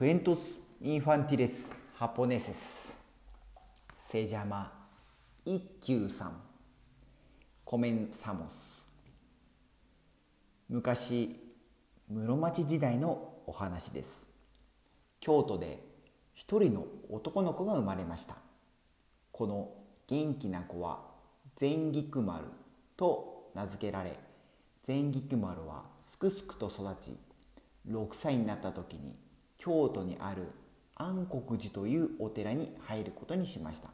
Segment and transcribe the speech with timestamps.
[0.00, 2.98] クエントス・インファンティレス・ハポネセス
[3.98, 4.72] セジャマ・
[5.44, 6.40] 一休さん
[7.66, 8.82] コメンサモス
[10.70, 11.36] 昔
[12.08, 14.26] 室町時代のお話です
[15.20, 15.80] 京都で
[16.32, 18.36] 一人の男の子が生まれました
[19.32, 19.68] この
[20.06, 21.00] 元気な子は
[21.56, 22.46] 善菊丸
[22.96, 24.18] と名付けられ
[24.82, 27.18] 善菊丸はすくすくと育ち
[27.86, 29.14] 6歳になった時に
[29.60, 30.48] 京都にある
[30.94, 33.90] 安国寺というお寺に入ることにしました。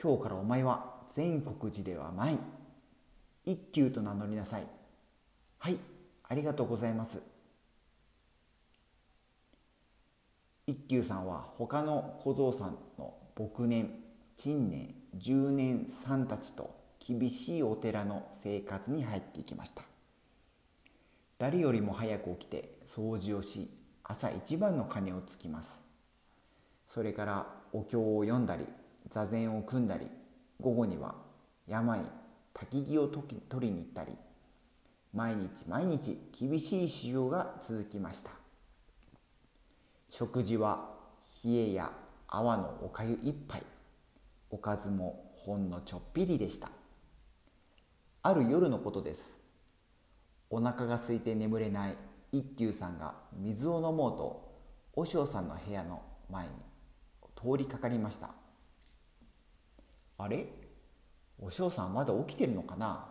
[0.00, 2.38] 今日からお前は全国寺ではない。
[3.44, 4.68] 一休と名乗りなさい。
[5.58, 5.78] はい
[6.28, 7.20] ありがとうございます。
[10.68, 13.90] 一休さんは他の小僧さんの牧年
[14.36, 19.95] 陳年十年さんたちと厳しいお寺の生活に入っていきました。
[21.38, 23.70] 誰よりも早く起きて掃除をし
[24.02, 25.82] 朝一番の鐘をつきます。
[26.86, 28.64] それからお経を読んだり
[29.10, 30.06] 座禅を組んだり
[30.60, 31.16] 午後には
[31.66, 32.00] 山へ
[32.54, 33.26] 焚き木を取
[33.60, 34.16] りに行ったり
[35.12, 38.30] 毎日毎日厳しい修行が続きました。
[40.08, 40.90] 食事は
[41.44, 41.92] 冷えや
[42.28, 43.62] 泡のおかゆ一杯。
[44.50, 46.70] おかずもほんのちょっぴりでした。
[48.22, 49.35] ある夜のことです。
[50.50, 51.96] お腹が空いて眠れない
[52.32, 54.60] 一休さんが水を飲もうと
[54.94, 56.52] 和尚さんの部屋の前に
[57.34, 58.30] 通りかかりました。
[60.18, 60.46] あれ？
[61.38, 63.06] お尚さんまだ起きてるのかな？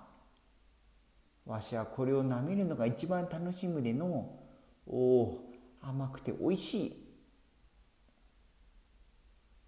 [1.45, 4.39] わしはこれを舐めるのが一番楽しむでの。
[4.87, 5.41] おお
[5.81, 7.05] 甘くておいしい。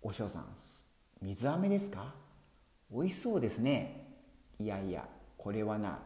[0.02, 0.45] お尚さん
[1.22, 2.16] 水飴ですか？
[2.92, 4.08] おいしそうですね。
[4.58, 5.08] いやいや
[5.38, 6.00] これはな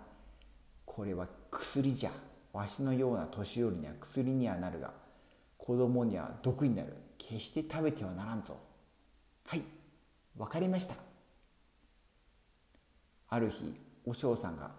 [0.85, 2.11] これは薬じゃ
[2.53, 4.93] わしのような年寄りには薬にはなるが
[5.57, 6.93] 子供には毒になる。
[7.19, 8.57] 決して食べてはならんぞ。
[9.45, 9.61] はい。
[10.35, 10.95] わかりました。
[13.29, 14.71] ある日お尚さんが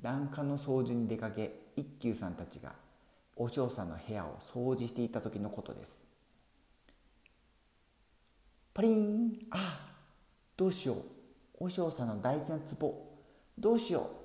[0.00, 2.72] 檀家の掃除に出かけ一休さんたちが
[3.34, 5.98] お尚さんの部屋を掃除していた時のことです。
[8.72, 9.32] パリン。
[9.50, 9.80] あ
[10.56, 10.98] どうしよう。
[11.58, 13.18] お尚さんの大事な壺。
[13.58, 14.17] どうしよう。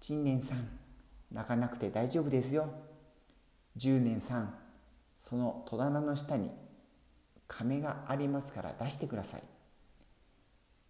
[0.00, 0.68] 陳年さん
[1.30, 2.68] 泣かなくて大丈夫ですよ。
[3.76, 4.54] 十年さん
[5.18, 6.50] その戸棚の下に
[7.46, 9.42] 亀がありますから出してください。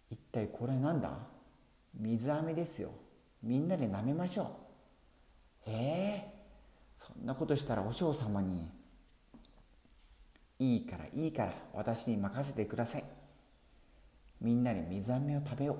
[0.09, 1.17] 一体これは何だ？
[1.93, 2.91] 水飴ですよ。
[3.43, 4.47] みんなで舐めましょう。
[5.67, 6.33] ええ、
[6.95, 8.69] そんなことしたらお嬢様に
[10.57, 13.03] いいからいいから私に任せてください。
[14.39, 15.77] みんなで水飴を食べよう。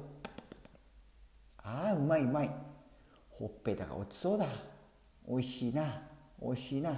[1.63, 2.70] ああうまいうまい。
[3.41, 4.45] ほっぺたが落ちそうだ。
[5.25, 6.03] おいしいな。
[6.39, 6.95] おいしいな。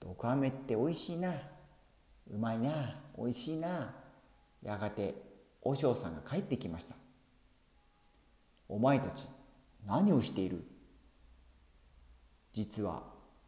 [0.00, 1.34] 毒飴っておいしいな。
[2.32, 2.96] うまいな。
[3.14, 3.94] おいしいな。
[4.62, 5.14] やがて
[5.62, 6.94] 和尚さんが帰ってきました。
[8.70, 9.26] お前たち
[9.86, 10.64] 何をしている？
[12.54, 13.02] 実は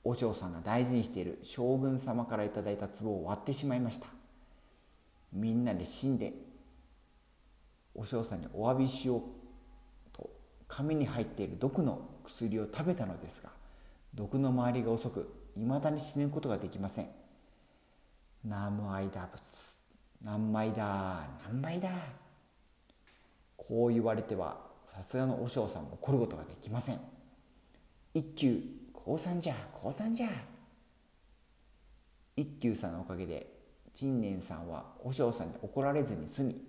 [0.05, 4.07] 和尚さんが大事にしている将軍様から頂いた壺を割ってしまいました。
[5.33, 6.35] みんなで死んで
[7.95, 9.23] 和尚さんにお詫びしよう。
[10.75, 13.51] 紙に入っている毒の薬を食べたのですが
[14.15, 17.09] 毒の周りが遅くいまだに死ぬことができません。
[18.43, 19.43] 南無アイダ仏
[20.25, 21.91] 何枚だ何枚だ
[23.55, 24.57] こう言われては
[24.87, 27.01] さすがの和尚さんも怒ることができません。
[28.15, 28.63] 一休
[28.95, 30.29] 降参じゃ降参じゃ。
[32.35, 33.47] 一休さんのおかげで
[33.93, 36.63] 陳年さんは和尚さんに怒られずに済み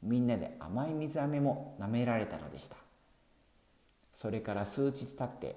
[0.00, 2.76] みんなで甘い水飴も舐められたのでした。
[4.20, 5.54] それから数日経って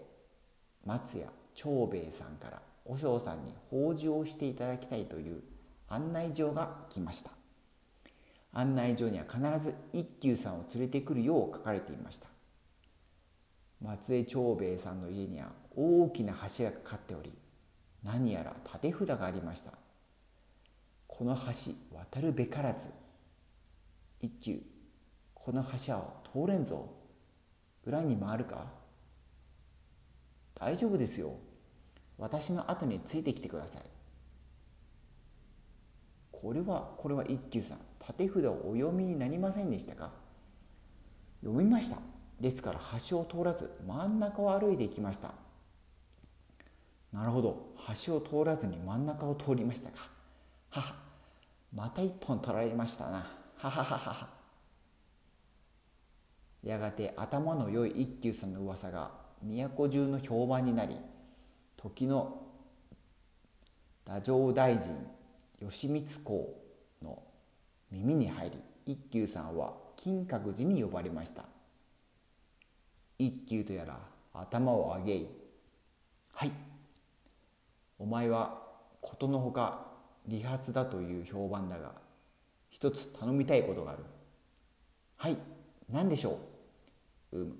[0.85, 5.41] 松屋長兵衛さんから和尚さんに法事をしていただきたいという
[5.87, 7.31] 案内状が来ました。
[8.53, 12.27] 案内状には必ず一休さんを連れてくるよう書かれていました。
[13.81, 17.33] 松江長兵衛さんの家には大きな橋がかかっており
[18.03, 19.71] 何やら立て札がありました。
[21.07, 22.89] この橋渡るべからず
[24.19, 24.61] 一休
[25.33, 27.00] この橋は通れんぞ。
[27.85, 28.65] 裏に回るか？
[30.55, 31.33] 大丈夫ですよ。
[32.17, 33.81] 私の後についてきてください。
[36.31, 40.11] これはこれは一休さん立て札をお読みになりませんでしたか？
[41.43, 41.97] 読みました。
[42.39, 42.79] ですから
[43.09, 45.31] 橋を通らず真ん中を歩いていきました。
[47.11, 47.75] なるほど。
[48.05, 50.09] 橋を通らずに真ん中を通りましたか。
[50.69, 50.95] はは。
[51.73, 53.27] また一本取られましたな。
[53.57, 54.40] はははは。
[56.63, 59.11] やがて頭の良い一休さんの噂が
[59.43, 60.95] 都中の評判になり
[61.75, 62.43] 時の
[64.05, 64.95] 太政大臣
[65.59, 66.61] 義満公
[67.01, 67.21] の
[67.91, 71.45] 耳に入り一休さんは金閣寺に呼ばれました。
[73.17, 73.99] 一休とやら
[74.33, 75.27] 頭を上げい
[76.33, 76.51] はい
[77.99, 78.61] お前は
[78.99, 79.85] ことのほか
[80.27, 81.91] 利発だという評判だが
[82.69, 84.03] 一つ頼みたいことがある。
[85.17, 85.37] はい
[85.89, 86.50] 何でしょう？
[87.31, 87.55] うむ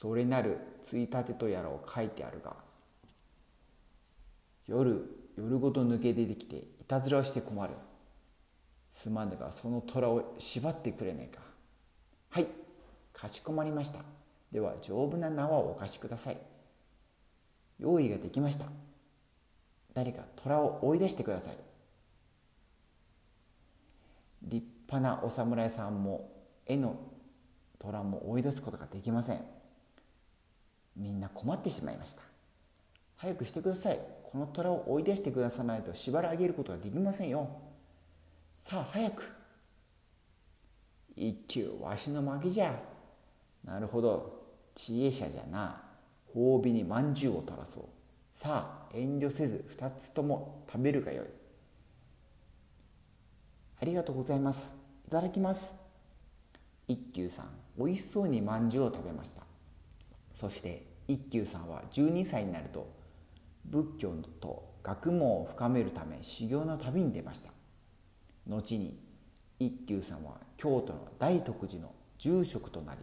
[0.00, 2.56] それなるついたてとやらを書いてあるが
[4.66, 7.74] 夜夜ごと抜け出てきていたずらをして困る。
[8.92, 11.40] すまぬがその虎を縛ってくれないか。
[12.30, 12.46] はい
[13.12, 14.00] かしこまりました。
[14.52, 16.38] では丈夫な縄をお貸しください。
[17.80, 18.66] 用意ができました。
[19.92, 21.56] 誰か虎を追い出してください。
[24.42, 26.30] 立派なお侍さんも
[26.66, 26.96] 絵の
[27.84, 29.40] 虎も追い出すことができません。
[30.96, 32.22] みんな困ってしまいました。
[33.16, 33.98] 早くしてください。
[34.24, 37.48] この虎を追い出してくださないと縛り上げることができませんよ。
[38.60, 39.30] さあ早く。
[41.16, 42.74] 一休わしの負けじゃ。
[43.64, 44.42] なるほど。
[44.74, 45.82] 知恵者じゃな。
[46.34, 47.84] 褒美にまんじゅうを取らそう。
[48.34, 51.26] さあ遠慮せず二つとも食べるがよい。
[53.80, 54.72] ありがとうございます。
[55.06, 55.72] いただきます。
[56.88, 57.63] 一休さん。
[57.76, 59.42] おいしそうにまんじゅうを食べました。
[60.32, 62.88] そして一休さんは12歳になると
[63.66, 67.50] 仏教と学問を深めるため修行の旅に出ました。
[68.46, 68.98] 後に
[69.58, 73.00] 一休さんは京都の大徳寺の住職となり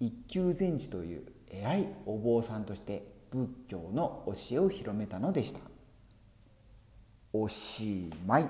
[0.00, 5.60] 一休禅師という偉いお坊さんとして仏教の教えを広めたのでした。
[7.32, 8.48] おしまい。